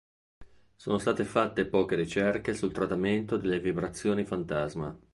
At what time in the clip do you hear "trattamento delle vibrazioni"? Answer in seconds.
2.71-4.25